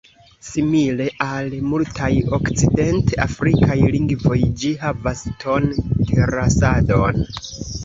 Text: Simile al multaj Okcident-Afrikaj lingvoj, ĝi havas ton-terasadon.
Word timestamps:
Simile 0.45 1.03
al 1.25 1.53
multaj 1.73 2.09
Okcident-Afrikaj 2.37 3.77
lingvoj, 3.99 4.41
ĝi 4.63 4.73
havas 4.87 5.23
ton-terasadon. 5.47 7.25